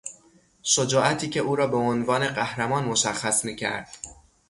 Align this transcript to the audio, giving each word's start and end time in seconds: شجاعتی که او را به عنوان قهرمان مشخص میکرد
شجاعتی 0.63 1.29
که 1.29 1.39
او 1.39 1.55
را 1.55 1.67
به 1.67 1.77
عنوان 1.77 2.27
قهرمان 2.27 2.83
مشخص 2.85 3.45
میکرد 3.45 3.89